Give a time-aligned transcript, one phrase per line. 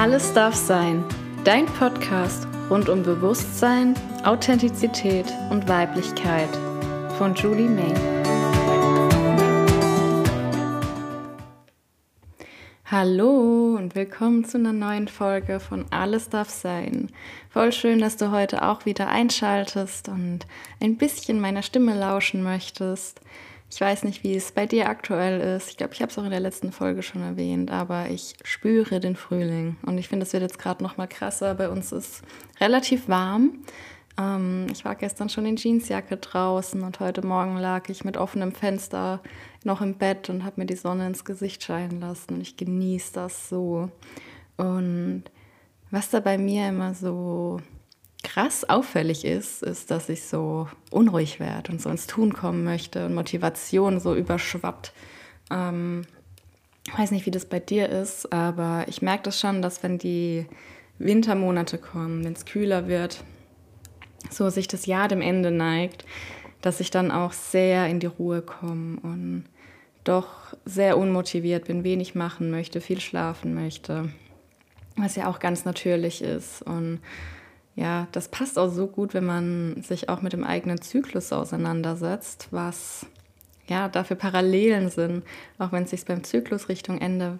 [0.00, 1.04] Alles darf sein.
[1.44, 6.48] Dein Podcast rund um Bewusstsein, Authentizität und Weiblichkeit
[7.18, 7.92] von Julie May.
[12.86, 17.10] Hallo und willkommen zu einer neuen Folge von Alles darf sein.
[17.50, 20.46] Voll schön, dass du heute auch wieder einschaltest und
[20.80, 23.20] ein bisschen meiner Stimme lauschen möchtest.
[23.72, 25.70] Ich weiß nicht, wie es bei dir aktuell ist.
[25.70, 28.98] Ich glaube, ich habe es auch in der letzten Folge schon erwähnt, aber ich spüre
[28.98, 31.54] den Frühling und ich finde, es wird jetzt gerade noch mal krasser.
[31.54, 32.22] Bei uns ist
[32.60, 33.60] relativ warm.
[34.18, 38.52] Ähm, ich war gestern schon in Jeansjacke draußen und heute Morgen lag ich mit offenem
[38.52, 39.20] Fenster
[39.62, 43.12] noch im Bett und habe mir die Sonne ins Gesicht scheinen lassen und ich genieße
[43.12, 43.88] das so.
[44.56, 45.24] Und
[45.92, 47.60] was da bei mir immer so
[48.22, 53.06] krass auffällig ist, ist, dass ich so unruhig werde und so ins Tun kommen möchte
[53.06, 54.92] und Motivation so überschwappt.
[55.50, 56.02] Ähm,
[56.86, 59.98] ich weiß nicht, wie das bei dir ist, aber ich merke das schon, dass wenn
[59.98, 60.46] die
[60.98, 63.22] Wintermonate kommen, wenn es kühler wird,
[64.30, 66.04] so sich das Jahr dem Ende neigt,
[66.60, 69.44] dass ich dann auch sehr in die Ruhe komme und
[70.04, 74.10] doch sehr unmotiviert bin, wenig machen möchte, viel schlafen möchte,
[74.96, 77.00] was ja auch ganz natürlich ist und
[77.76, 82.48] ja, das passt auch so gut, wenn man sich auch mit dem eigenen Zyklus auseinandersetzt,
[82.50, 83.06] was
[83.68, 85.24] ja dafür Parallelen sind,
[85.58, 87.38] auch wenn es sich beim Zyklus Richtung Ende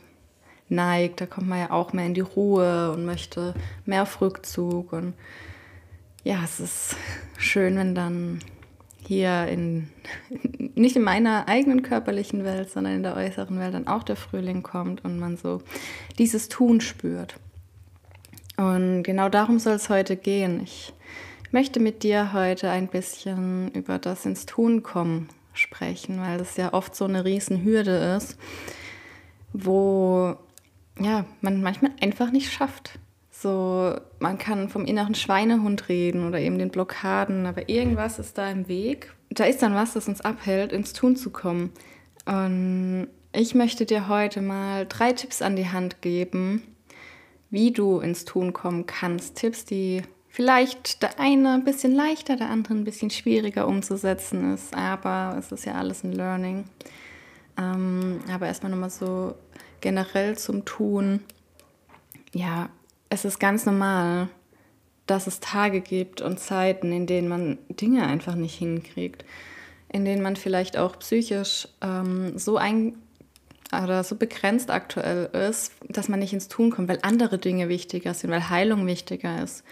[0.69, 4.92] neigt, da kommt man ja auch mehr in die Ruhe und möchte mehr auf Rückzug
[4.92, 5.14] und
[6.22, 6.97] ja, es ist
[7.39, 8.41] schön, wenn dann
[9.06, 9.89] hier in
[10.75, 14.62] nicht in meiner eigenen körperlichen Welt, sondern in der äußeren Welt dann auch der Frühling
[14.62, 15.62] kommt und man so
[16.19, 17.37] dieses Tun spürt.
[18.61, 20.61] Und genau darum soll es heute gehen.
[20.62, 20.92] Ich
[21.50, 26.75] möchte mit dir heute ein bisschen über das ins Tun kommen sprechen, weil das ja
[26.75, 28.36] oft so eine Riesenhürde ist,
[29.55, 30.36] wo
[30.98, 32.98] ja, man manchmal einfach nicht schafft.
[33.31, 38.50] So, man kann vom inneren Schweinehund reden oder eben den Blockaden, aber irgendwas ist da
[38.50, 39.15] im Weg.
[39.31, 41.72] Da ist dann was, das uns abhält, ins Tun zu kommen.
[42.27, 46.62] Und ich möchte dir heute mal drei Tipps an die Hand geben,
[47.50, 49.37] wie du ins Tun kommen kannst.
[49.37, 54.75] Tipps, die vielleicht der eine ein bisschen leichter, der andere ein bisschen schwieriger umzusetzen ist,
[54.75, 56.65] aber es ist ja alles ein Learning.
[57.59, 59.34] Ähm, aber erstmal nochmal so
[59.81, 61.21] generell zum Tun.
[62.33, 62.71] Ja,
[63.09, 64.28] es ist ganz normal,
[65.06, 69.25] dass es Tage gibt und Zeiten, in denen man Dinge einfach nicht hinkriegt,
[69.93, 72.94] in denen man vielleicht auch psychisch ähm, so ein
[73.72, 78.14] oder so begrenzt aktuell ist, dass man nicht ins Tun kommt, weil andere Dinge wichtiger
[78.14, 79.64] sind, weil Heilung wichtiger ist.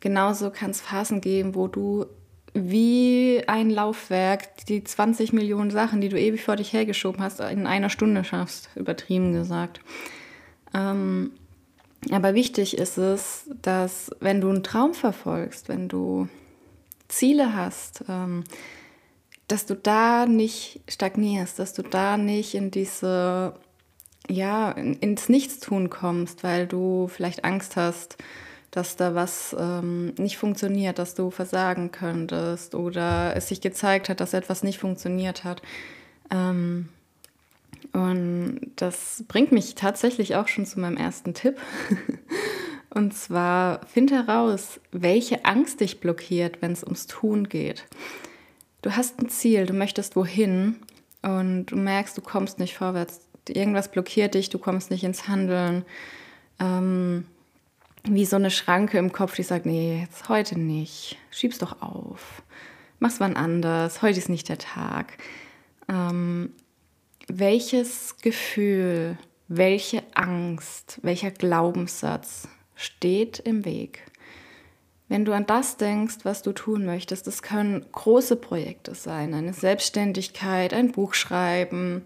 [0.00, 2.06] Genauso kann es Phasen geben, wo du
[2.54, 7.66] wie ein Laufwerk die 20 Millionen Sachen, die du ewig vor dich hergeschoben hast, in
[7.66, 9.80] einer Stunde schaffst, übertrieben gesagt.
[10.74, 11.32] Ähm,
[12.10, 16.28] aber wichtig ist es, dass wenn du einen Traum verfolgst, wenn du
[17.08, 18.44] Ziele hast, ähm,
[19.52, 23.52] dass du da nicht stagnierst, dass du da nicht in diese,
[24.26, 28.16] ja, ins Nichtstun kommst, weil du vielleicht Angst hast,
[28.70, 34.20] dass da was ähm, nicht funktioniert, dass du versagen könntest oder es sich gezeigt hat,
[34.20, 35.60] dass etwas nicht funktioniert hat.
[36.30, 36.88] Ähm,
[37.92, 41.58] und das bringt mich tatsächlich auch schon zu meinem ersten Tipp.
[42.88, 47.84] Und zwar find heraus, welche Angst dich blockiert, wenn es ums Tun geht
[48.82, 50.76] du hast ein Ziel, du möchtest wohin
[51.22, 53.20] und du merkst, du kommst nicht vorwärts.
[53.48, 55.84] Irgendwas blockiert dich, du kommst nicht ins Handeln.
[56.60, 57.26] Ähm,
[58.04, 61.16] wie so eine Schranke im Kopf, die sagt, nee, jetzt heute nicht.
[61.30, 62.42] Schieb's doch auf.
[62.98, 64.02] Mach's wann anders.
[64.02, 65.18] Heute ist nicht der Tag.
[65.88, 66.52] Ähm,
[67.28, 69.16] welches Gefühl,
[69.48, 74.04] welche Angst, welcher Glaubenssatz steht im Weg?
[75.12, 79.52] Wenn du an das denkst, was du tun möchtest, das können große Projekte sein, eine
[79.52, 82.00] Selbstständigkeit, ein Buch schreiben,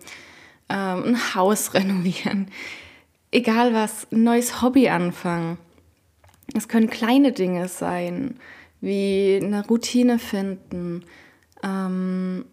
[0.68, 2.50] ähm, ein Haus renovieren,
[3.30, 5.56] egal was, ein neues Hobby anfangen.
[6.52, 8.40] Es können kleine Dinge sein,
[8.80, 11.04] wie eine Routine finden,
[11.62, 12.44] ähm,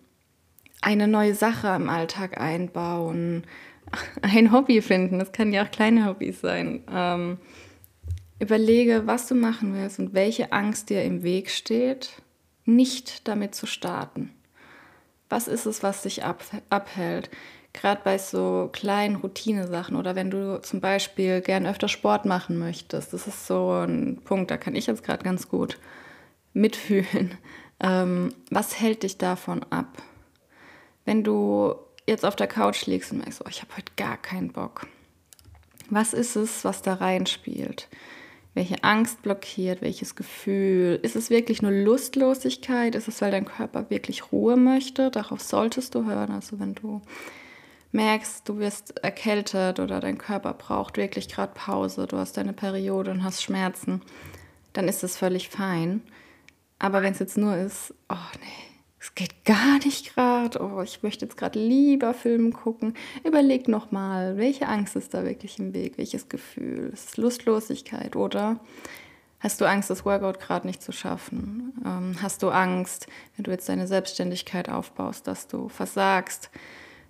[0.81, 3.47] eine neue Sache im Alltag einbauen,
[4.21, 5.17] ein Hobby finden.
[5.17, 6.83] Das können ja auch kleine Hobbys sein.
[6.93, 7.39] Ähm,
[8.39, 12.21] Überlege, was du machen willst und welche Angst dir im Weg steht,
[12.65, 14.31] nicht damit zu starten.
[15.29, 17.29] Was ist es, was dich ab, abhält?
[17.73, 23.13] Gerade bei so kleinen Routinesachen oder wenn du zum Beispiel gern öfter Sport machen möchtest.
[23.13, 25.79] Das ist so ein Punkt, da kann ich jetzt gerade ganz gut
[26.53, 27.37] mitfühlen.
[27.79, 30.01] Ähm, was hält dich davon ab?
[31.03, 31.75] Wenn du
[32.07, 34.87] jetzt auf der Couch liegst und merkst, oh, ich habe heute gar keinen Bock,
[35.89, 37.89] Was ist es, was da reinspielt?
[38.53, 39.81] Welche Angst blockiert?
[39.81, 40.99] Welches Gefühl?
[41.01, 42.93] Ist es wirklich nur Lustlosigkeit?
[42.93, 45.09] Ist es, weil dein Körper wirklich Ruhe möchte?
[45.09, 46.31] Darauf solltest du hören.
[46.31, 47.01] Also wenn du
[47.91, 53.11] merkst, du wirst erkältet oder dein Körper braucht wirklich gerade Pause, du hast deine Periode
[53.11, 54.01] und hast Schmerzen,
[54.73, 56.01] dann ist das völlig fein.
[56.79, 58.72] Aber wenn es jetzt nur ist, oh nee,
[59.03, 62.93] es geht gar nicht gerade, oh, ich möchte jetzt gerade lieber Film gucken,
[63.25, 68.61] überleg nochmal, welche Angst ist da wirklich im Weg, welches Gefühl, ist es Lustlosigkeit oder?
[69.41, 71.73] Hast du Angst, das Workout gerade nicht zu schaffen?
[71.85, 76.49] Ähm, hast du Angst, wenn du jetzt deine Selbstständigkeit aufbaust, dass du versagst?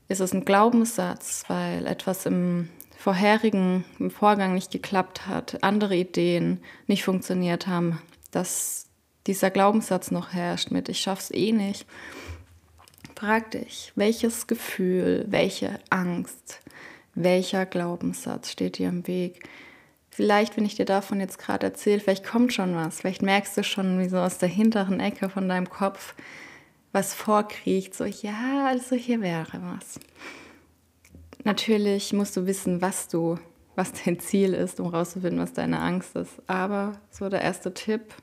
[0.08, 6.60] Ist es ein Glaubenssatz, weil etwas im vorherigen im Vorgang nicht geklappt hat, andere Ideen
[6.88, 8.02] nicht funktioniert haben,
[8.32, 8.88] dass
[9.28, 11.86] dieser Glaubenssatz noch herrscht mit, ich schaff's eh nicht.
[13.16, 16.60] Frag dich, welches Gefühl, welche Angst,
[17.16, 19.48] welcher Glaubenssatz steht dir im Weg?
[20.10, 23.64] Vielleicht, wenn ich dir davon jetzt gerade erzähle, vielleicht kommt schon was, vielleicht merkst du
[23.64, 26.16] schon, wie so aus der hinteren Ecke von deinem Kopf
[26.92, 30.00] was vorkriecht, so, ja, also hier wäre was.
[31.44, 33.40] Natürlich musst du wissen, was du,
[33.76, 36.42] was dein Ziel ist, um rauszufinden, was deine Angst ist.
[36.48, 38.14] Aber so der erste Tipp,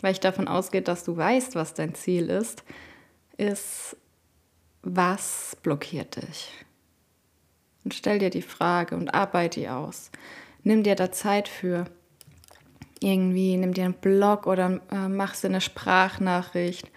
[0.00, 2.64] weil ich davon ausgehe, dass du weißt, was dein Ziel ist,
[3.36, 3.96] ist,
[4.82, 6.50] was blockiert dich?
[7.84, 10.10] Und stell dir die Frage und arbeite die aus.
[10.62, 11.84] Nimm dir da Zeit für.
[13.00, 16.90] Irgendwie, nimm dir einen Blog oder äh, mach dir eine Sprachnachricht.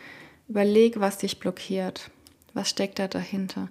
[0.47, 2.09] Überleg, was dich blockiert.
[2.53, 3.69] Was steckt da dahinter?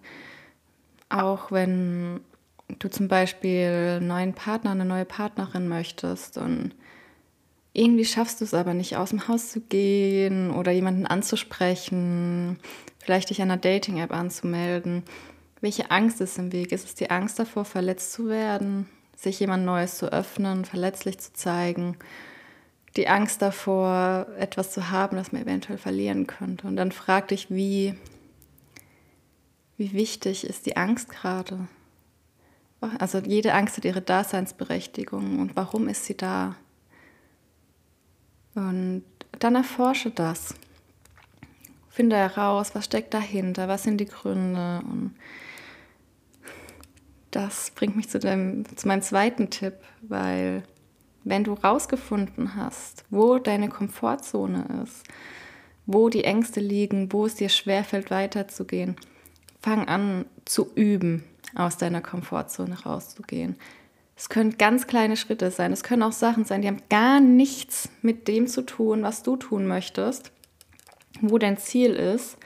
[1.09, 2.21] Auch wenn
[2.79, 6.75] du zum Beispiel einen neuen Partner, eine neue Partnerin möchtest und
[7.73, 12.59] irgendwie schaffst du es aber nicht, aus dem Haus zu gehen oder jemanden anzusprechen,
[12.99, 15.05] vielleicht dich einer Dating-App anzumelden.
[15.61, 16.73] Welche Angst ist im Weg?
[16.73, 21.33] Ist es die Angst davor, verletzt zu werden, sich jemand Neues zu öffnen, verletzlich zu
[21.33, 21.97] zeigen?
[22.97, 26.67] Die Angst davor, etwas zu haben, das man eventuell verlieren könnte.
[26.67, 27.95] Und dann frag dich, wie,
[29.77, 31.69] wie wichtig ist die Angst gerade?
[32.81, 36.55] Also jede Angst hat ihre Daseinsberechtigung und warum ist sie da?
[38.55, 39.03] Und
[39.39, 40.55] dann erforsche das.
[41.91, 44.81] Finde heraus, was steckt dahinter, was sind die Gründe.
[44.85, 45.15] Und
[47.33, 50.63] das bringt mich zu, dem, zu meinem zweiten Tipp, weil
[51.25, 55.05] wenn du rausgefunden hast, wo deine Komfortzone ist,
[55.87, 58.97] wo die Ängste liegen, wo es dir schwerfällt, weiterzugehen,
[59.61, 63.57] fang an zu üben, aus deiner Komfortzone rauszugehen.
[64.17, 65.73] Es können ganz kleine Schritte sein.
[65.73, 69.37] Es können auch Sachen sein, die haben gar nichts mit dem zu tun, was du
[69.37, 70.33] tun möchtest,
[71.21, 72.37] wo dein Ziel ist.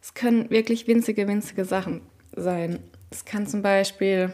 [0.00, 2.00] Es können wirklich winzige, winzige Sachen
[2.34, 2.78] sein.
[3.10, 4.32] Es kann zum Beispiel,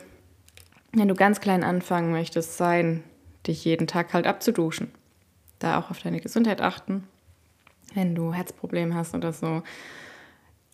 [0.93, 3.03] wenn du ganz klein anfangen möchtest, sein,
[3.46, 4.93] dich jeden Tag halt abzuduschen.
[5.58, 7.05] Da auch auf deine Gesundheit achten.
[7.94, 9.62] Wenn du Herzprobleme hast oder so,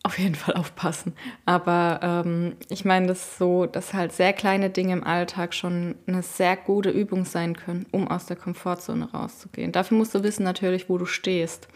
[0.06, 1.14] auf jeden Fall aufpassen.
[1.44, 6.22] Aber ähm, ich meine das so, dass halt sehr kleine Dinge im Alltag schon eine
[6.22, 9.72] sehr gute Übung sein können, um aus der Komfortzone rauszugehen.
[9.72, 11.66] Dafür musst du wissen natürlich, wo du stehst.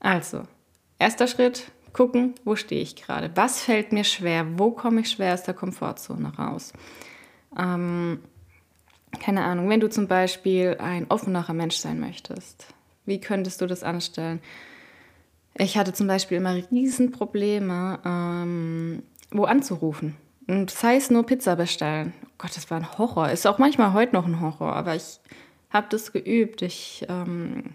[0.00, 0.44] Also,
[0.98, 3.30] erster Schritt, gucken, wo stehe ich gerade?
[3.34, 4.46] Was fällt mir schwer?
[4.58, 6.72] Wo komme ich schwer aus der Komfortzone raus?
[7.58, 8.20] Ähm,
[9.20, 12.68] keine Ahnung, wenn du zum Beispiel ein offenerer Mensch sein möchtest,
[13.04, 14.40] wie könntest du das anstellen?
[15.54, 20.16] Ich hatte zum Beispiel immer Riesenprobleme, ähm, wo anzurufen.
[20.46, 22.12] Und sei es nur Pizza bestellen.
[22.24, 23.30] Oh Gott, das war ein Horror.
[23.30, 25.20] Ist auch manchmal heute noch ein Horror, aber ich
[25.70, 26.62] habe das geübt.
[26.62, 27.74] Ich ähm,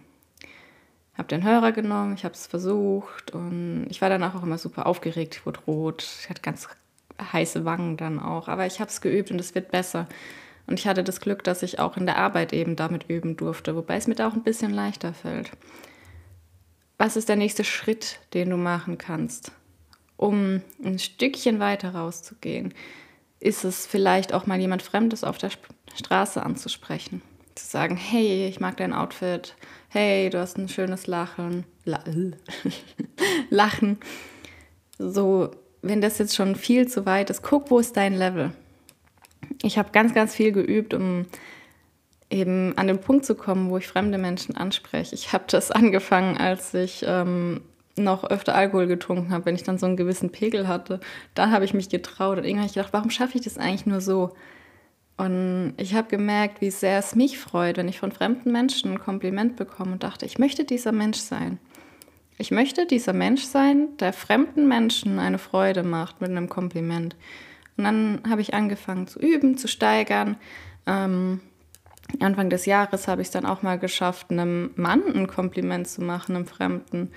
[1.18, 4.86] habe den Hörer genommen, ich habe es versucht und ich war danach auch immer super
[4.86, 5.36] aufgeregt.
[5.36, 6.68] Ich wurde rot, ich hatte ganz
[7.32, 8.48] heiße Wangen dann auch.
[8.48, 10.08] Aber ich habe es geübt und es wird besser.
[10.66, 13.76] Und ich hatte das Glück, dass ich auch in der Arbeit eben damit üben durfte,
[13.76, 15.52] wobei es mir da auch ein bisschen leichter fällt
[16.98, 19.52] was ist der nächste Schritt, den du machen kannst,
[20.16, 22.74] um ein Stückchen weiter rauszugehen?
[23.40, 25.52] Ist es vielleicht auch mal jemand Fremdes auf der
[25.96, 27.22] Straße anzusprechen?
[27.54, 29.56] Zu sagen, hey, ich mag dein Outfit,
[29.90, 31.66] hey, du hast ein schönes Lachen.
[31.86, 32.04] La
[33.50, 33.98] Lachen.
[34.98, 35.52] So,
[35.82, 38.52] wenn das jetzt schon viel zu weit ist, guck, wo ist dein Level?
[39.64, 41.26] Ich habe ganz, ganz viel geübt, um
[42.30, 45.16] eben an den Punkt zu kommen, wo ich fremde Menschen anspreche.
[45.16, 47.62] Ich habe das angefangen, als ich ähm,
[47.96, 51.00] noch öfter Alkohol getrunken habe, wenn ich dann so einen gewissen Pegel hatte.
[51.34, 53.86] Da habe ich mich getraut und irgendwann habe ich gedacht, warum schaffe ich das eigentlich
[53.86, 54.34] nur so?
[55.18, 59.00] Und ich habe gemerkt, wie sehr es mich freut, wenn ich von fremden Menschen ein
[59.00, 61.60] Kompliment bekomme und dachte, ich möchte dieser Mensch sein.
[62.38, 67.16] Ich möchte dieser Mensch sein, der fremden Menschen eine Freude macht mit einem Kompliment.
[67.78, 70.38] Und dann habe ich angefangen zu üben, zu steigern.
[70.86, 71.42] Ähm,
[72.20, 76.02] Anfang des Jahres habe ich es dann auch mal geschafft, einem Mann ein Kompliment zu
[76.02, 77.12] machen, einem Fremden.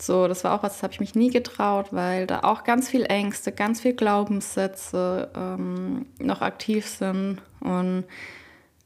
[0.00, 2.88] So, das war auch was, das habe ich mich nie getraut, weil da auch ganz
[2.88, 7.40] viel Ängste, ganz viel Glaubenssätze ähm, noch aktiv sind.
[7.60, 8.04] Und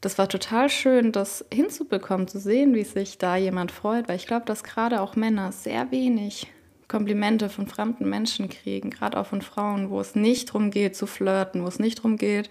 [0.01, 4.27] das war total schön, das hinzubekommen, zu sehen, wie sich da jemand freut, weil ich
[4.27, 6.47] glaube, dass gerade auch Männer sehr wenig
[6.87, 11.07] Komplimente von fremden Menschen kriegen, gerade auch von Frauen, wo es nicht darum geht zu
[11.07, 12.49] flirten, wo es nicht darum geht,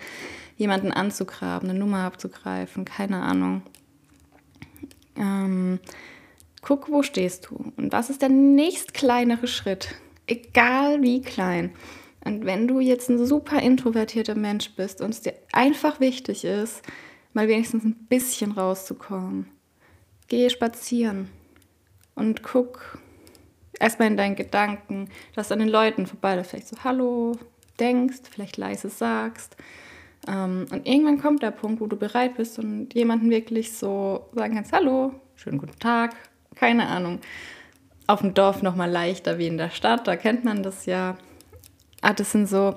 [0.56, 3.62] jemanden anzugraben, eine Nummer abzugreifen, keine Ahnung.
[5.16, 5.78] Ähm,
[6.62, 9.94] guck, wo stehst du und was ist der nächst kleinere Schritt,
[10.26, 11.72] egal wie klein.
[12.25, 16.82] Und wenn du jetzt ein super introvertierter Mensch bist und es dir einfach wichtig ist,
[17.34, 19.46] mal wenigstens ein bisschen rauszukommen,
[20.26, 21.28] geh spazieren
[22.16, 22.98] und guck,
[23.78, 27.38] erstmal in deinen Gedanken, dass an den Leuten vorbei, dass vielleicht so Hallo
[27.78, 29.56] denkst, vielleicht leise sagst.
[30.26, 34.54] Ähm, und irgendwann kommt der Punkt, wo du bereit bist und jemanden wirklich so sagen
[34.54, 36.14] kannst, Hallo, schönen guten Tag,
[36.54, 37.21] keine Ahnung.
[38.06, 41.16] Auf dem Dorf noch mal leichter wie in der Stadt, da kennt man das ja.
[42.02, 42.75] Ah, das sind so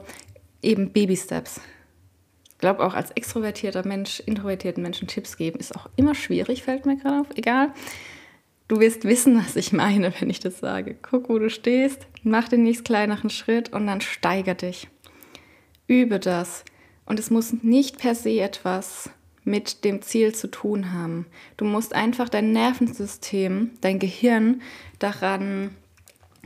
[0.61, 1.61] eben Baby-Steps.
[2.49, 6.85] Ich glaube auch als extrovertierter Mensch, introvertierten Menschen Tipps geben, ist auch immer schwierig, fällt
[6.85, 7.27] mir gerade auf.
[7.35, 7.73] Egal.
[8.67, 10.95] Du wirst wissen, was ich meine, wenn ich das sage.
[11.01, 14.87] Guck, wo du stehst, mach den nächsten kleineren Schritt und dann steiger dich.
[15.87, 16.63] Übe das.
[17.09, 19.09] Und es muss nicht per se etwas
[19.43, 21.25] mit dem Ziel zu tun haben.
[21.57, 24.61] Du musst einfach dein Nervensystem, dein Gehirn
[24.99, 25.75] daran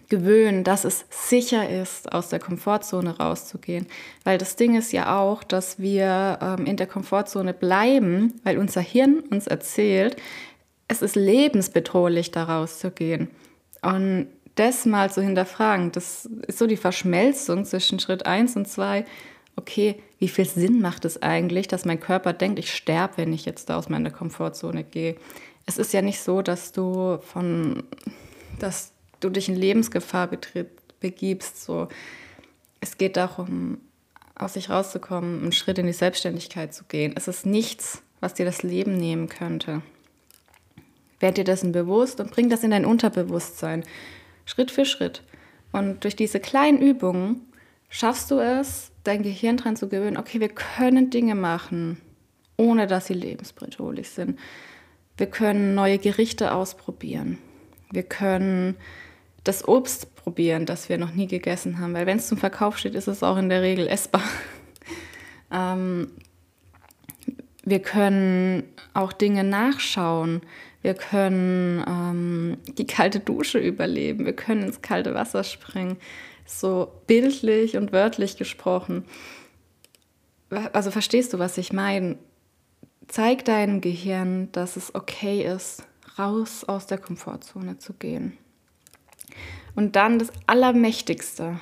[0.07, 3.87] gewöhnen, dass es sicher ist, aus der Komfortzone rauszugehen.
[4.23, 8.81] Weil das Ding ist ja auch, dass wir ähm, in der Komfortzone bleiben, weil unser
[8.81, 10.15] Hirn uns erzählt,
[10.87, 13.29] es ist lebensbedrohlich, da rauszugehen.
[13.81, 19.05] Und das mal zu hinterfragen, das ist so die Verschmelzung zwischen Schritt 1 und 2.
[19.55, 23.45] Okay, wie viel Sinn macht es eigentlich, dass mein Körper denkt, ich sterbe, wenn ich
[23.45, 25.15] jetzt da aus meiner Komfortzone gehe?
[25.65, 27.83] Es ist ja nicht so, dass du von,
[28.59, 30.29] dass du dich in Lebensgefahr
[30.99, 31.63] begibst.
[31.63, 31.87] So.
[32.81, 33.77] Es geht darum,
[34.35, 37.13] aus sich rauszukommen, einen Schritt in die Selbstständigkeit zu gehen.
[37.15, 39.81] Es ist nichts, was dir das Leben nehmen könnte.
[41.19, 43.83] Werd dir dessen bewusst und bring das in dein Unterbewusstsein,
[44.45, 45.23] Schritt für Schritt.
[45.71, 47.47] Und durch diese kleinen Übungen
[47.89, 51.97] schaffst du es, dein Gehirn daran zu gewöhnen, okay, wir können Dinge machen,
[52.57, 54.39] ohne dass sie lebensbedrohlich sind.
[55.17, 57.37] Wir können neue Gerichte ausprobieren.
[57.91, 58.75] Wir können
[59.43, 62.95] das Obst probieren, das wir noch nie gegessen haben, weil wenn es zum Verkauf steht,
[62.95, 64.23] ist es auch in der Regel essbar.
[65.51, 66.07] ähm,
[67.63, 70.41] wir können auch Dinge nachschauen.
[70.81, 74.25] Wir können ähm, die kalte Dusche überleben.
[74.25, 75.97] Wir können ins kalte Wasser springen.
[76.45, 79.05] So bildlich und wörtlich gesprochen.
[80.71, 82.17] Also verstehst du, was ich meine?
[83.07, 85.83] Zeig deinem Gehirn, dass es okay ist,
[86.17, 88.37] raus aus der Komfortzone zu gehen.
[89.75, 91.59] Und dann das Allermächtigste,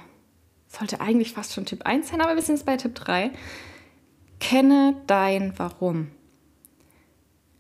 [0.68, 3.32] sollte eigentlich fast schon Tipp 1 sein, aber wir sind jetzt bei Tipp 3.
[4.40, 6.12] Kenne dein Warum.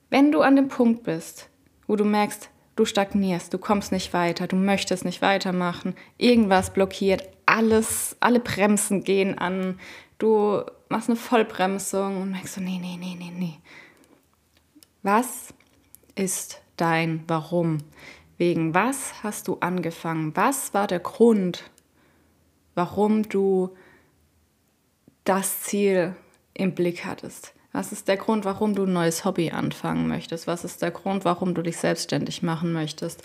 [0.10, 1.50] Wenn du an dem Punkt bist,
[1.88, 7.28] wo du merkst, du stagnierst, du kommst nicht weiter, du möchtest nicht weitermachen, irgendwas blockiert,
[7.46, 9.80] alles, alle Bremsen gehen an,
[10.18, 13.58] du machst eine Vollbremsung und merkst so, nee, nee, nee, nee, nee.
[15.04, 15.54] Was
[16.16, 17.80] ist dein Warum?
[18.38, 20.36] Wegen was hast du angefangen?
[20.36, 21.70] Was war der Grund,
[22.74, 23.75] warum du
[25.24, 26.16] das Ziel
[26.54, 27.54] im Blick hattest?
[27.72, 30.46] Was ist der Grund, warum du ein neues Hobby anfangen möchtest?
[30.46, 33.22] Was ist der Grund, warum du dich selbstständig machen möchtest?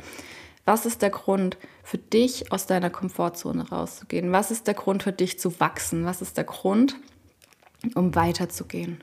[0.65, 4.33] Was ist der Grund für dich, aus deiner Komfortzone rauszugehen?
[4.33, 6.05] Was ist der Grund für dich zu wachsen?
[6.05, 6.97] Was ist der Grund,
[7.95, 9.03] um weiterzugehen?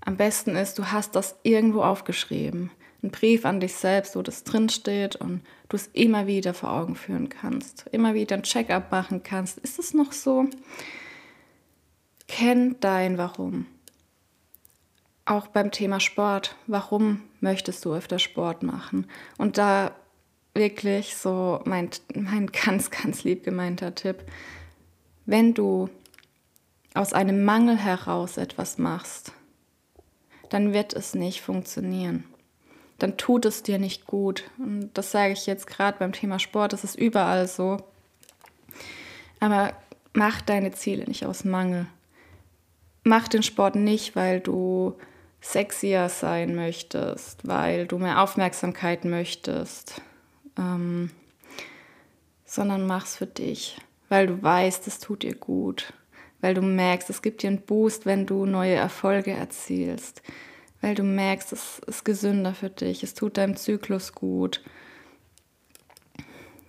[0.00, 2.70] Am besten ist, du hast das irgendwo aufgeschrieben.
[3.02, 6.96] Ein Brief an dich selbst, wo das drinsteht und du es immer wieder vor Augen
[6.96, 7.86] führen kannst.
[7.92, 9.58] Immer wieder ein Check-up machen kannst.
[9.58, 10.46] Ist es noch so?
[12.26, 13.66] Kenn dein Warum
[15.28, 19.06] auch beim Thema Sport, warum möchtest du öfter Sport machen?
[19.36, 19.92] Und da
[20.54, 24.24] wirklich so mein, mein ganz, ganz lieb gemeinter Tipp,
[25.26, 25.90] wenn du
[26.94, 29.32] aus einem Mangel heraus etwas machst,
[30.48, 32.24] dann wird es nicht funktionieren.
[32.98, 34.44] Dann tut es dir nicht gut.
[34.58, 37.76] Und das sage ich jetzt gerade beim Thema Sport, das ist überall so.
[39.38, 39.74] Aber
[40.14, 41.86] mach deine Ziele nicht aus Mangel.
[43.04, 44.96] Mach den Sport nicht, weil du
[45.40, 50.02] sexier sein möchtest, weil du mehr Aufmerksamkeit möchtest,
[50.58, 51.10] ähm,
[52.44, 53.78] sondern mach's für dich,
[54.08, 55.92] weil du weißt, es tut dir gut,
[56.40, 60.22] weil du merkst, es gibt dir einen Boost, wenn du neue Erfolge erzielst,
[60.80, 64.62] weil du merkst, es ist gesünder für dich, es tut deinem Zyklus gut.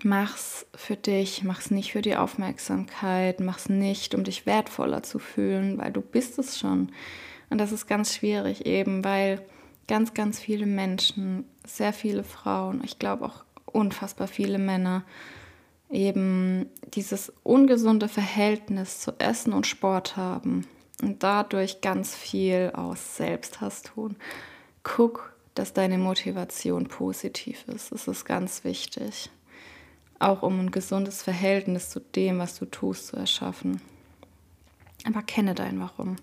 [0.04, 5.78] Mach's für dich, mach's nicht für die Aufmerksamkeit, mach's nicht, um dich wertvoller zu fühlen,
[5.78, 6.92] weil du bist es schon.
[7.50, 9.42] Und das ist ganz schwierig eben, weil
[9.88, 15.04] ganz, ganz viele Menschen, sehr viele Frauen, ich glaube auch unfassbar viele Männer,
[15.90, 20.68] eben dieses ungesunde Verhältnis zu Essen und Sport haben
[21.02, 24.16] und dadurch ganz viel aus Selbsthass tun.
[24.84, 27.92] Guck, dass deine Motivation positiv ist.
[27.92, 29.30] Das ist ganz wichtig.
[30.20, 33.82] Auch um ein gesundes Verhältnis zu dem, was du tust, zu erschaffen.
[35.06, 36.18] Aber kenne dein Warum.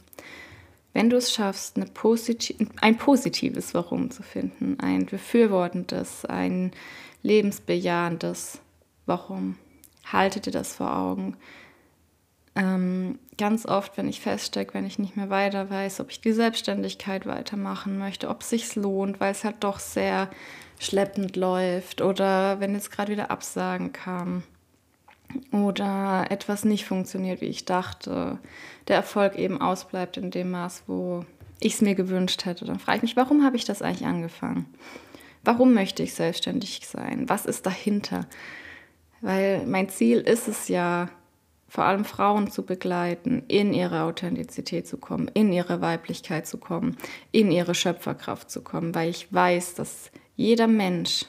[0.97, 6.71] Wenn du es schaffst, Posit ein positives Warum zu finden, ein befürwortendes, ein
[7.23, 8.61] lebensbejahendes
[9.05, 9.59] Warum,
[10.11, 11.37] halte dir das vor Augen.
[12.55, 16.33] Ähm, ganz oft, wenn ich feststecke, wenn ich nicht mehr weiter weiß, ob ich die
[16.33, 20.31] Selbstständigkeit weitermachen möchte, ob es sich lohnt, weil es halt doch sehr
[20.81, 24.45] schleppend läuft oder wenn jetzt gerade wieder Absagen kam
[25.53, 28.39] oder etwas nicht funktioniert, wie ich dachte,
[28.89, 31.25] der Erfolg eben ausbleibt in dem Maß, wo
[31.61, 34.67] ich es mir gewünscht hätte, dann frage ich mich, warum habe ich das eigentlich angefangen?
[35.43, 37.29] Warum möchte ich selbstständig sein?
[37.29, 38.27] Was ist dahinter?
[39.21, 41.09] Weil mein Ziel ist es ja,
[41.69, 46.97] vor allem Frauen zu begleiten, in ihre Authentizität zu kommen, in ihre Weiblichkeit zu kommen,
[47.33, 51.27] in ihre Schöpferkraft zu kommen, weil ich weiß, dass jeder Mensch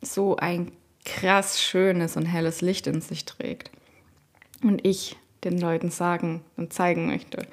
[0.00, 0.72] so ein
[1.04, 3.70] krass schönes und helles Licht in sich trägt.
[4.62, 7.46] Und ich den Leuten sagen und zeigen möchte,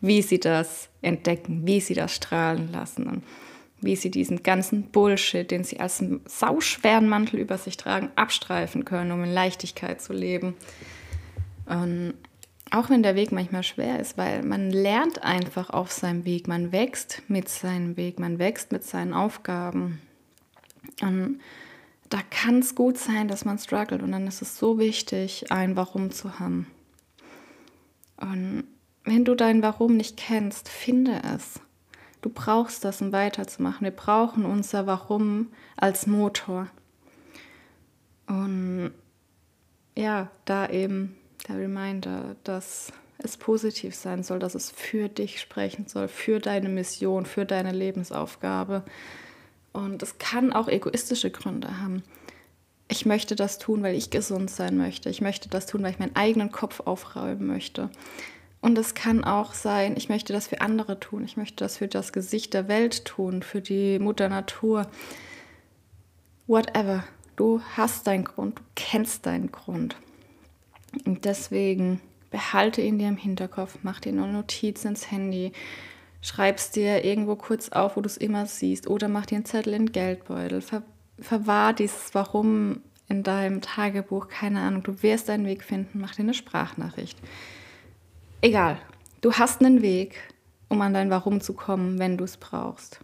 [0.00, 3.24] wie sie das entdecken, wie sie das strahlen lassen und
[3.80, 9.10] wie sie diesen ganzen Bullshit, den sie als sauschweren Mantel über sich tragen, abstreifen können,
[9.12, 10.54] um in Leichtigkeit zu leben.
[11.64, 12.14] Und
[12.70, 16.72] auch wenn der Weg manchmal schwer ist, weil man lernt einfach auf seinem Weg, man
[16.72, 20.00] wächst mit seinem Weg, man wächst mit seinen Aufgaben.
[21.00, 21.40] Und
[22.10, 25.76] da kann es gut sein, dass man struggelt und dann ist es so wichtig, ein
[25.76, 26.66] Warum zu haben.
[28.16, 28.64] Und
[29.04, 31.60] wenn du dein Warum nicht kennst, finde es.
[32.20, 33.84] Du brauchst das, um weiterzumachen.
[33.84, 36.66] Wir brauchen unser Warum als Motor.
[38.26, 38.92] Und
[39.96, 41.16] ja, da eben
[41.48, 46.68] der Reminder, dass es positiv sein soll, dass es für dich sprechen soll, für deine
[46.68, 48.84] Mission, für deine Lebensaufgabe.
[49.72, 52.02] Und es kann auch egoistische Gründe haben.
[52.88, 55.10] Ich möchte das tun, weil ich gesund sein möchte.
[55.10, 57.88] Ich möchte das tun, weil ich meinen eigenen Kopf aufräumen möchte.
[58.60, 61.24] Und es kann auch sein, ich möchte das für andere tun.
[61.24, 64.86] Ich möchte das für das Gesicht der Welt tun, für die Mutter Natur.
[66.46, 67.04] Whatever.
[67.36, 69.96] Du hast deinen Grund, du kennst deinen Grund.
[71.06, 75.52] Und deswegen behalte ihn dir im Hinterkopf, mach dir eine Notiz ins Handy,
[76.22, 79.74] schreibst dir irgendwo kurz auf, wo du es immer siehst, oder mach dir einen Zettel
[79.74, 80.82] in den Geldbeutel, Ver
[81.18, 86.22] verwahr dieses Warum in deinem Tagebuch, keine Ahnung, du wirst deinen Weg finden, mach dir
[86.22, 87.18] eine Sprachnachricht.
[88.40, 88.78] Egal,
[89.20, 90.16] du hast einen Weg,
[90.68, 93.00] um an dein Warum zu kommen, wenn du es brauchst.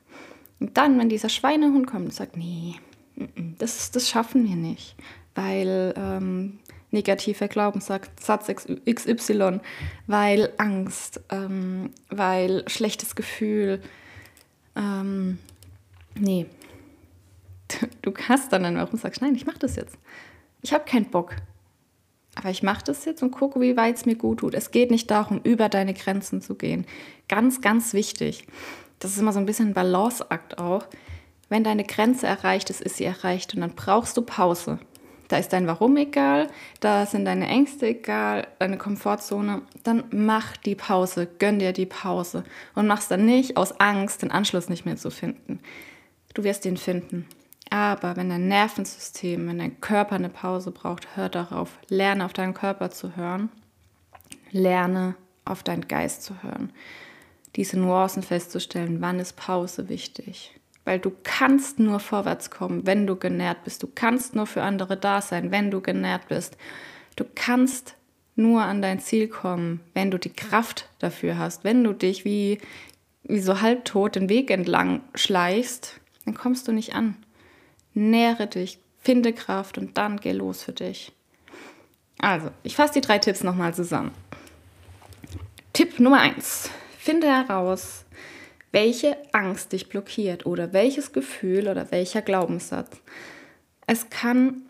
[0.61, 2.77] Und dann, wenn dieser Schweinehund kommt und sagt, nee,
[3.59, 4.97] das, das schaffen wir nicht,
[5.35, 6.59] weil ähm,
[6.97, 8.47] negativer Glaubenssatz
[8.89, 9.61] XY,
[10.07, 13.81] weil Angst, ähm, weil schlechtes Gefühl.
[14.75, 15.39] Ähm,
[16.19, 16.47] nee.
[18.03, 19.99] Du hast dann dann warum sagst, nein, ich mache das jetzt.
[20.63, 21.35] Ich habe keinen Bock.
[22.37, 24.55] Aber ich mache das jetzt und gucke, wie weit es mir gut tut.
[24.55, 26.87] Es geht nicht darum, über deine Grenzen zu gehen.
[27.29, 28.47] Ganz, ganz wichtig.
[29.01, 30.87] Das ist immer so ein bisschen ein Balanceakt auch.
[31.49, 34.79] Wenn deine Grenze erreicht ist, ist sie erreicht und dann brauchst du Pause.
[35.29, 36.49] Da ist dein Warum egal,
[36.81, 39.63] da sind deine Ängste egal, deine Komfortzone.
[39.83, 44.31] Dann mach die Pause, gönn dir die Pause und mach's dann nicht aus Angst, den
[44.31, 45.61] Anschluss nicht mehr zu finden.
[46.35, 47.27] Du wirst ihn finden.
[47.71, 51.79] Aber wenn dein Nervensystem, wenn dein Körper eine Pause braucht, hör darauf.
[51.89, 53.49] Lerne auf deinen Körper zu hören.
[54.53, 56.73] Lerne auf deinen Geist zu hören.
[57.57, 60.56] Diese Nuancen festzustellen, wann ist Pause wichtig
[60.87, 63.83] weil du kannst nur vorwärts kommen, wenn du genährt bist.
[63.83, 66.57] Du kannst nur für andere da sein, wenn du genährt bist.
[67.17, 67.97] Du kannst
[68.37, 71.65] nur an dein Ziel kommen, wenn du die Kraft dafür hast.
[71.65, 72.61] Wenn du dich wie,
[73.25, 77.17] wie so halbtot den Weg entlang schleichst, dann kommst du nicht an.
[77.93, 81.13] Nähre dich, finde Kraft und dann geh los für dich.
[82.21, 84.13] Also, ich fasse die drei Tipps nochmal zusammen.
[85.73, 88.06] Tipp Nummer eins: Finde heraus,
[88.73, 92.91] welche Angst dich blockiert oder welches Gefühl oder welcher Glaubenssatz.
[93.87, 94.63] Es kann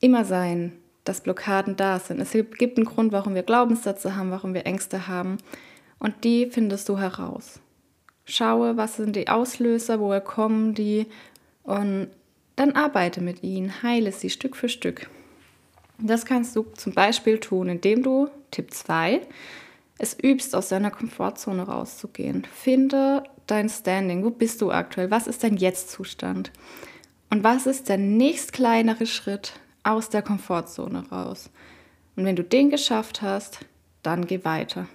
[0.00, 0.72] immer sein,
[1.04, 2.20] dass Blockaden da sind.
[2.20, 5.38] Es gibt einen Grund, warum wir Glaubenssätze haben, warum wir Ängste haben.
[5.98, 7.60] Und die findest du heraus.
[8.24, 11.06] Schaue, was sind die Auslöser, woher kommen die
[11.62, 12.08] und
[12.56, 15.08] dann arbeite mit ihnen, heile sie Stück für Stück.
[15.98, 19.20] Das kannst du zum Beispiel tun, indem du, Tipp 2,
[19.98, 22.44] es übst, aus deiner Komfortzone rauszugehen.
[22.44, 24.24] Finde dein Standing.
[24.24, 25.10] Wo bist du aktuell?
[25.10, 26.52] Was ist dein Jetzt-Zustand?
[27.30, 31.50] Und was ist der nächst kleinere Schritt aus der Komfortzone raus?
[32.16, 33.60] Und wenn du den geschafft hast,
[34.02, 34.86] dann geh weiter.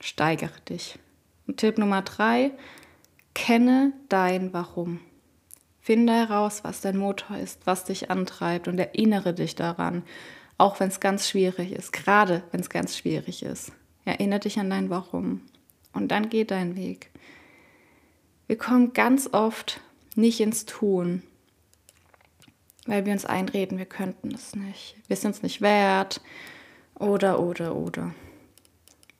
[0.00, 0.98] Steigere dich.
[1.46, 2.52] Und Tipp Nummer drei,
[3.34, 5.00] kenne dein Warum.
[5.80, 10.04] Finde heraus, was dein Motor ist, was dich antreibt und erinnere dich daran,
[10.56, 13.72] auch wenn es ganz schwierig ist, gerade wenn es ganz schwierig ist.
[14.04, 15.42] Erinnere dich an dein Warum
[15.92, 17.10] und dann geh deinen Weg.
[18.46, 19.80] Wir kommen ganz oft
[20.14, 21.22] nicht ins Tun,
[22.86, 24.96] weil wir uns einreden, wir könnten es nicht.
[25.06, 26.20] Wir sind es nicht wert
[26.98, 28.14] oder, oder, oder.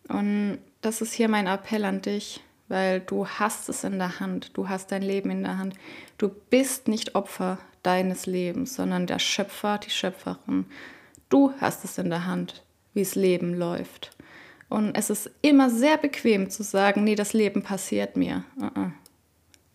[0.09, 4.57] Und das ist hier mein Appell an dich, weil du hast es in der Hand,
[4.57, 5.75] du hast dein Leben in der Hand.
[6.19, 10.67] Du bist nicht Opfer deines Lebens, sondern der Schöpfer, die Schöpferin.
[11.29, 12.65] Du hast es in der Hand,
[12.95, 14.11] wie es Leben läuft.
[14.73, 18.43] Und es ist immer sehr bequem zu sagen, nee, das Leben passiert mir.
[18.59, 18.91] Uh-uh.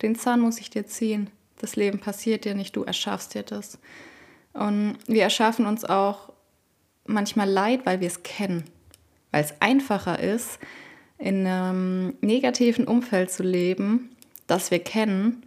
[0.02, 1.30] Den Zahn muss ich dir ziehen.
[1.60, 3.78] Das Leben passiert dir nicht, du erschaffst dir das.
[4.54, 6.32] Und wir erschaffen uns auch
[7.06, 8.64] manchmal Leid, weil wir es kennen.
[9.30, 10.58] Weil es einfacher ist,
[11.16, 14.16] in einem negativen Umfeld zu leben,
[14.48, 15.46] das wir kennen,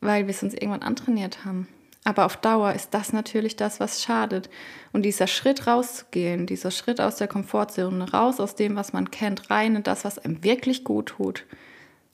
[0.00, 1.68] weil wir es uns irgendwann antrainiert haben.
[2.08, 4.48] Aber auf Dauer ist das natürlich das, was schadet.
[4.92, 9.50] Und dieser Schritt rauszugehen, dieser Schritt aus der Komfortzone, raus aus dem, was man kennt,
[9.50, 11.44] rein in das, was einem wirklich gut tut,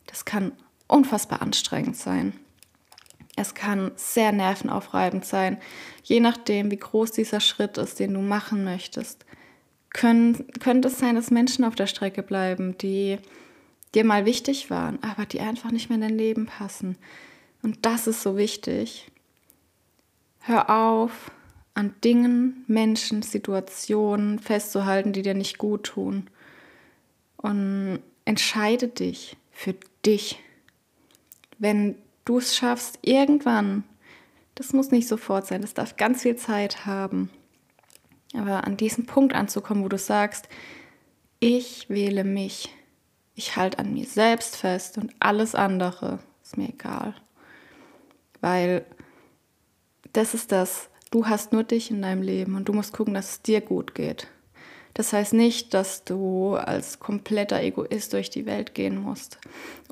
[0.06, 0.50] das kann
[0.88, 2.32] unfassbar anstrengend sein.
[3.36, 5.58] Es kann sehr nervenaufreibend sein,
[6.02, 9.24] je nachdem, wie groß dieser Schritt ist, den du machen möchtest.
[9.90, 13.18] Können, könnte es sein, dass Menschen auf der Strecke bleiben, die
[13.94, 16.98] dir mal wichtig waren, aber die einfach nicht mehr in dein Leben passen.
[17.62, 19.12] Und das ist so wichtig.
[20.46, 21.30] Hör auf,
[21.72, 26.28] an Dingen, Menschen, Situationen festzuhalten, die dir nicht gut tun.
[27.38, 30.38] Und entscheide dich für dich.
[31.58, 33.84] Wenn du es schaffst, irgendwann,
[34.54, 37.30] das muss nicht sofort sein, das darf ganz viel Zeit haben,
[38.34, 40.50] aber an diesen Punkt anzukommen, wo du sagst,
[41.40, 42.68] ich wähle mich,
[43.34, 47.14] ich halte an mir selbst fest und alles andere ist mir egal.
[48.42, 48.84] Weil
[50.14, 50.88] das ist das.
[51.10, 53.94] Du hast nur dich in deinem Leben und du musst gucken, dass es dir gut
[53.94, 54.26] geht.
[54.94, 59.38] Das heißt nicht, dass du als kompletter Egoist durch die Welt gehen musst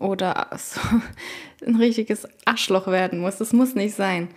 [0.00, 0.80] oder so
[1.66, 3.40] ein richtiges Arschloch werden musst.
[3.40, 4.28] Das muss nicht sein.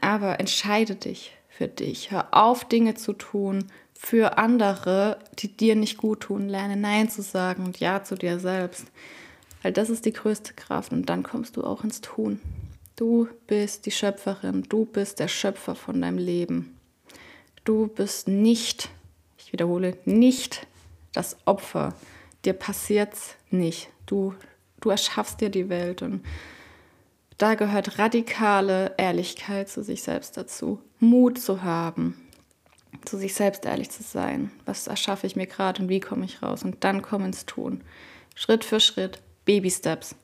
[0.00, 2.10] Aber entscheide dich für dich.
[2.10, 6.48] Hör auf, Dinge zu tun für andere, die dir nicht gut tun.
[6.48, 8.86] Lerne Nein zu sagen und Ja zu dir selbst.
[9.62, 12.40] Weil das ist die größte Kraft und dann kommst du auch ins Tun.
[13.00, 16.76] Du bist die Schöpferin, du bist der Schöpfer von deinem Leben.
[17.64, 18.90] Du bist nicht,
[19.38, 20.66] ich wiederhole, nicht
[21.14, 21.94] das Opfer.
[22.44, 23.88] Dir passiert's nicht.
[24.04, 24.34] Du,
[24.82, 26.22] du erschaffst dir die Welt und
[27.38, 30.82] da gehört radikale Ehrlichkeit zu sich selbst dazu.
[30.98, 32.20] Mut zu haben,
[33.06, 34.50] zu sich selbst ehrlich zu sein.
[34.66, 36.64] Was erschaffe ich mir gerade und wie komme ich raus?
[36.64, 37.80] Und dann komm ins Tun.
[38.34, 40.16] Schritt für Schritt, Baby Steps.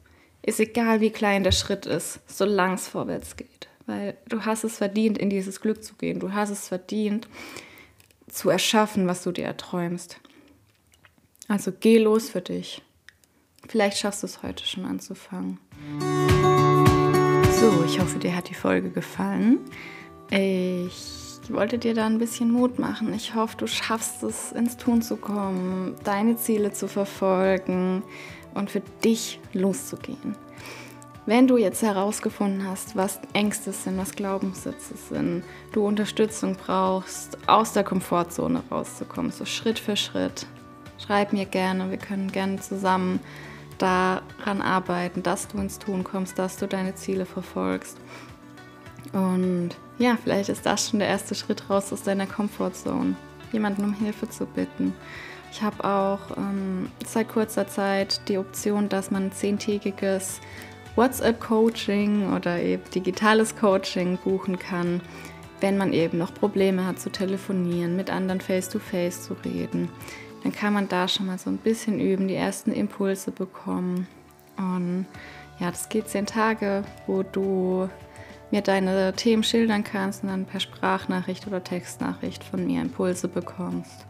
[0.47, 3.69] Ist egal, wie klein der Schritt ist, solange es vorwärts geht.
[3.87, 6.21] Weil du hast es verdient, in dieses Glück zu gehen.
[6.21, 7.27] Du hast es verdient,
[8.31, 10.21] zu erschaffen, was du dir erträumst.
[11.49, 12.81] Also geh los für dich.
[13.69, 15.59] Vielleicht schaffst du es heute schon anzufangen.
[17.61, 19.59] So, ich hoffe, dir hat die Folge gefallen.
[20.31, 23.13] Ich wollte dir da ein bisschen Mut machen.
[23.15, 28.05] Ich hoffe, du schaffst es, ins Tun zu kommen, deine Ziele zu verfolgen
[28.57, 30.37] und für dich loszugehen.
[31.27, 35.43] Wenn du jetzt herausgefunden hast, was Ängste sind, was Glaubenssätze sind,
[35.73, 40.47] du Unterstützung brauchst, aus der Komfortzone rauszukommen, so Schritt für Schritt,
[41.05, 41.91] schreib mir gerne.
[41.91, 43.19] Wir können gerne zusammen
[43.79, 47.99] daran arbeiten, dass du ins Tun kommst, dass du deine Ziele verfolgst.
[49.13, 53.17] Und ja, vielleicht ist das schon der erste Schritt raus aus deiner Komfortzone,
[53.51, 54.95] jemanden um Hilfe zu bitten.
[55.57, 60.43] Ich habe auch ähm, seit kurzer Zeit die Option, dass man zehntägiges
[60.97, 65.01] WhatsApp-Coaching oder eben digitales Coaching buchen kann,
[65.63, 69.89] wenn man eben noch Probleme hat zu telefonieren, mit anderen face-to-face -face zu reden.
[70.43, 74.07] Dann kann man da schon mal so ein bisschen üben, die ersten Impulse bekommen.
[74.59, 75.07] Und
[75.59, 77.89] ja, das geht zehn Tage, wo du
[78.51, 84.05] mir deine Themen schildern kannst und dann per Sprachnachricht oder Textnachricht von mir Impulse bekommst,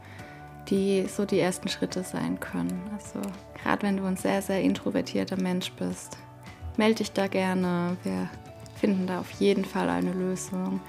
[0.68, 2.82] die so die ersten Schritte sein können.
[2.92, 3.20] Also
[3.62, 6.18] gerade wenn du ein sehr, sehr introvertierter Mensch bist,
[6.76, 7.96] melde dich da gerne.
[8.02, 8.28] Wir
[8.80, 10.80] finden da auf jeden Fall eine Lösung.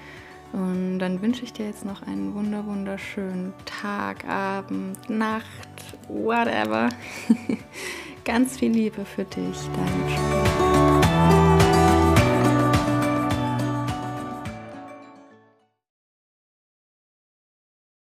[0.52, 5.68] Und dann wünsche ich dir jetzt noch einen wunder wunderschönen Tag, Abend, Nacht,
[6.08, 6.88] whatever.
[8.24, 10.87] Ganz viel Liebe für dich, dein Sport.